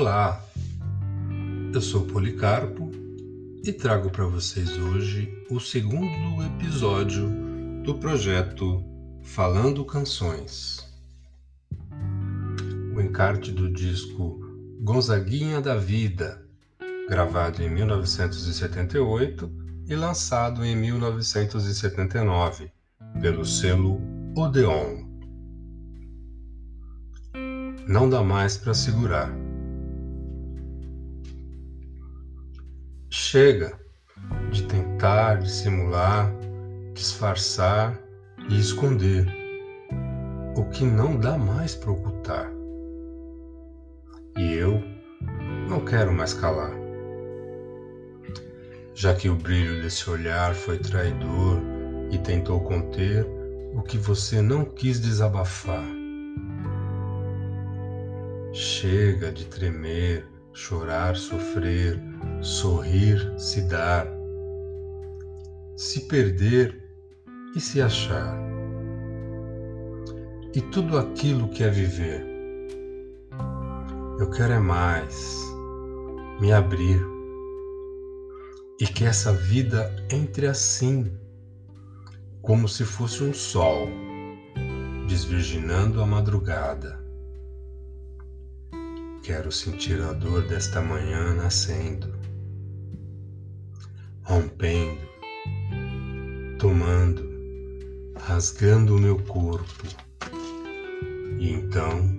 [0.00, 0.40] Olá,
[1.74, 2.92] eu sou Policarpo
[3.64, 7.28] e trago para vocês hoje o segundo episódio
[7.82, 8.84] do projeto
[9.24, 10.88] Falando Canções.
[12.94, 14.38] O encarte do disco
[14.82, 16.46] Gonzaguinha da Vida,
[17.08, 19.50] gravado em 1978
[19.88, 22.70] e lançado em 1979
[23.20, 24.00] pelo selo
[24.36, 25.08] Odeon.
[27.88, 29.47] Não dá mais para segurar.
[33.30, 33.78] Chega
[34.50, 36.32] de tentar dissimular,
[36.94, 38.00] disfarçar
[38.48, 39.26] e esconder
[40.56, 42.50] o que não dá mais para ocultar.
[44.34, 44.82] E eu
[45.68, 46.72] não quero mais calar.
[48.94, 51.60] Já que o brilho desse olhar foi traidor
[52.10, 53.26] e tentou conter
[53.74, 55.84] o que você não quis desabafar.
[58.54, 60.24] Chega de tremer,
[60.58, 62.02] chorar, sofrer,
[62.42, 64.08] sorrir, se dar,
[65.76, 66.84] se perder
[67.54, 68.36] e se achar.
[70.52, 72.26] E tudo aquilo que é viver.
[74.18, 75.46] Eu quero é mais,
[76.40, 77.00] me abrir
[78.80, 81.16] e que essa vida entre assim,
[82.42, 83.88] como se fosse um sol,
[85.06, 87.07] desvirginando a madrugada.
[89.28, 92.18] Quero sentir a dor desta manhã nascendo,
[94.22, 95.06] rompendo,
[96.58, 97.28] tomando,
[98.16, 99.84] rasgando o meu corpo.
[101.38, 102.10] E então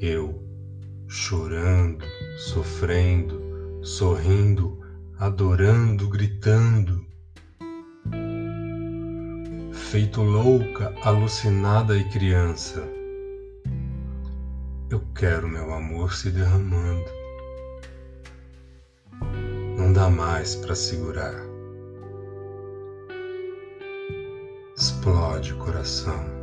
[0.00, 0.42] eu,
[1.06, 2.02] chorando,
[2.38, 3.38] sofrendo,
[3.82, 4.80] sorrindo,
[5.18, 7.04] adorando, gritando,
[9.70, 12.97] feito louca, alucinada e criança.
[15.18, 17.10] Quero meu amor se derramando.
[19.76, 21.34] Não dá mais para segurar.
[24.76, 26.37] Explode coração.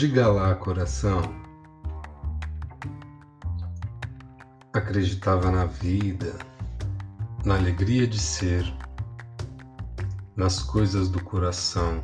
[0.00, 1.20] Diga lá, coração.
[4.72, 6.38] Acreditava na vida,
[7.44, 8.64] na alegria de ser,
[10.34, 12.02] nas coisas do coração,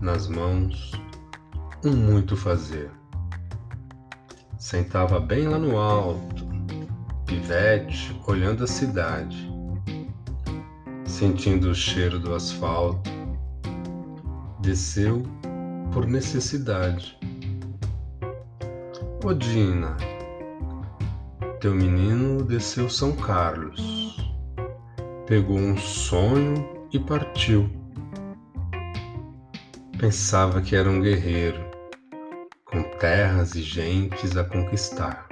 [0.00, 0.90] nas mãos,
[1.84, 2.90] um muito fazer.
[4.58, 6.48] Sentava bem lá no alto,
[7.26, 9.48] pivete, olhando a cidade,
[11.06, 13.08] sentindo o cheiro do asfalto.
[14.60, 15.37] Desceu
[15.92, 17.18] por necessidade.
[19.24, 19.96] Odina,
[21.60, 24.16] teu menino desceu São Carlos,
[25.26, 27.68] pegou um sonho e partiu.
[29.98, 31.58] Pensava que era um guerreiro,
[32.64, 35.26] com terras e gentes a conquistar.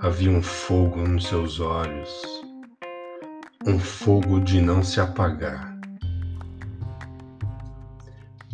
[0.00, 2.10] Havia um fogo nos seus olhos,
[3.66, 5.73] um fogo de não se apagar.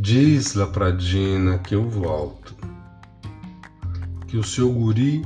[0.02, 2.56] Diz lá pra Dina que eu volto,
[4.26, 5.22] que o seu guri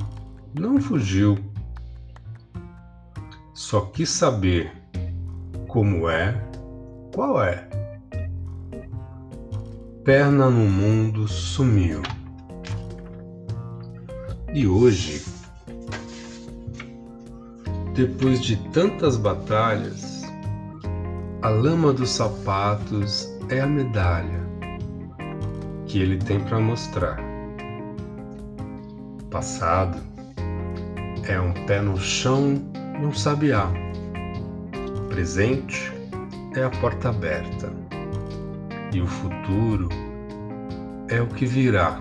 [0.53, 1.37] não fugiu,
[3.53, 4.73] só quis saber
[5.69, 6.33] como é,
[7.13, 7.69] qual é.
[10.03, 12.01] Perna no mundo sumiu.
[14.53, 15.23] E hoje,
[17.93, 20.23] depois de tantas batalhas,
[21.41, 24.44] a lama dos sapatos é a medalha
[25.95, 27.17] que ele tem para mostrar.
[29.31, 29.97] Passado
[31.25, 32.61] é um pé no chão
[33.01, 33.71] e um sabiá.
[35.07, 35.93] Presente
[36.53, 37.71] é a porta aberta.
[38.93, 39.87] E o futuro
[41.07, 41.97] é o que virá.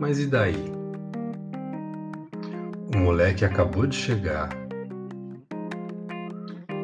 [0.00, 0.72] Mas e daí?
[2.96, 4.48] O moleque acabou de chegar.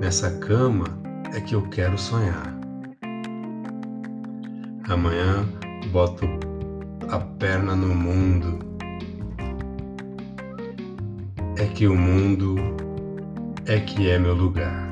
[0.00, 0.86] Nessa cama
[1.34, 2.57] é que eu quero sonhar.
[4.88, 5.46] Amanhã
[5.92, 6.26] boto
[7.10, 8.58] a perna no mundo.
[11.58, 12.56] É que o mundo
[13.66, 14.87] é que é meu lugar.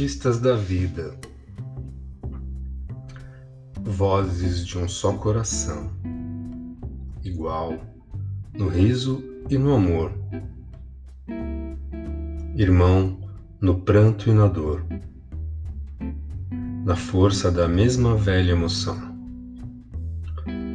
[0.00, 1.14] Artistas da vida,
[3.82, 5.90] vozes de um só coração,
[7.22, 7.78] igual
[8.54, 10.10] no riso e no amor,
[12.56, 13.20] irmão
[13.60, 14.82] no pranto e na dor,
[16.82, 18.98] na força da mesma velha emoção.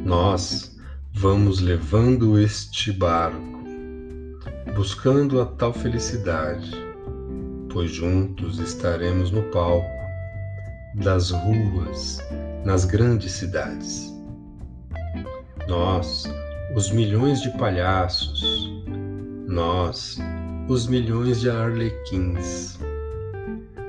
[0.04, 0.78] Nós
[1.12, 3.64] vamos levando este barco,
[4.76, 6.85] buscando a tal felicidade
[7.76, 9.86] pois juntos estaremos no palco
[10.94, 12.24] das ruas
[12.64, 14.10] nas grandes cidades.
[15.68, 16.24] Nós,
[16.74, 18.72] os milhões de palhaços,
[19.46, 20.16] nós,
[20.70, 22.78] os milhões de arlequins,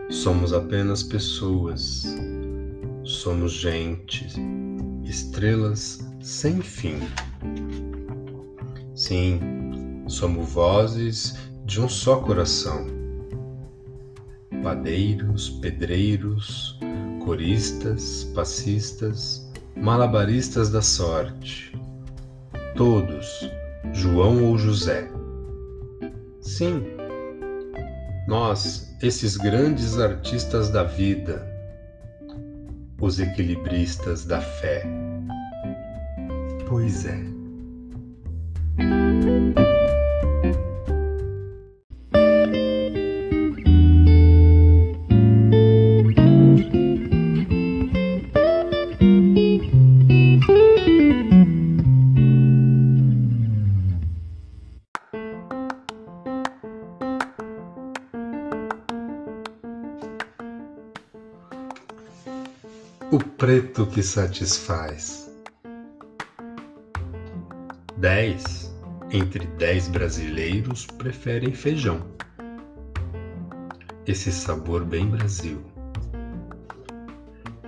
[0.09, 2.03] somos apenas pessoas,
[3.05, 4.27] somos gente,
[5.05, 6.99] estrelas sem fim.
[8.93, 9.39] Sim,
[10.09, 12.96] somos vozes de um só coração
[14.67, 16.77] padeiros, pedreiros,
[17.23, 21.73] coristas, passistas, malabaristas da sorte.
[22.75, 23.49] Todos,
[23.93, 25.09] João ou José.
[26.41, 26.83] Sim,
[28.27, 31.47] nós, esses grandes artistas da vida,
[32.99, 34.83] os equilibristas da fé.
[36.67, 37.23] Pois é.
[63.09, 65.31] O preto que satisfaz.
[67.95, 68.75] Dez
[69.09, 72.01] entre dez brasileiros preferem feijão.
[74.05, 75.61] Esse sabor bem Brasil.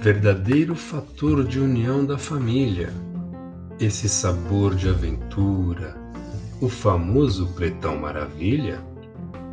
[0.02, 2.92] Verdadeiro fator de união da família.
[3.80, 5.96] Esse sabor de aventura.
[6.60, 8.84] O famoso pretão maravilha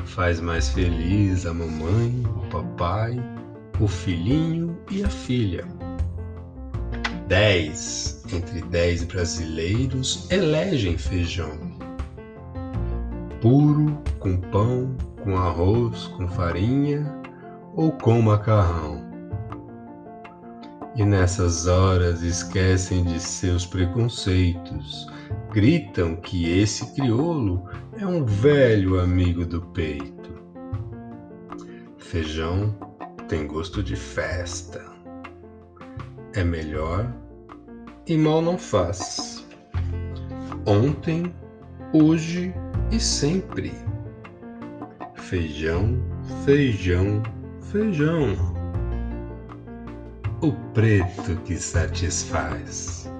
[0.04, 3.35] faz mais feliz a mamãe, o papai,
[3.80, 5.66] o filhinho e a filha.
[7.28, 11.76] Dez entre dez brasileiros elegem feijão.
[13.40, 17.20] Puro, com pão, com arroz, com farinha
[17.74, 19.04] ou com macarrão.
[20.94, 25.06] E nessas horas esquecem de seus preconceitos,
[25.52, 27.68] gritam que esse crioulo
[27.98, 30.34] é um velho amigo do peito.
[31.98, 32.74] Feijão
[33.28, 34.96] tem gosto de festa
[36.36, 37.10] é melhor
[38.06, 39.44] e mal não faz.
[40.66, 41.34] Ontem,
[41.92, 42.54] hoje
[42.92, 43.72] e sempre.
[45.14, 45.98] Feijão,
[46.44, 47.22] feijão,
[47.72, 48.36] feijão.
[50.42, 53.10] O preto que satisfaz.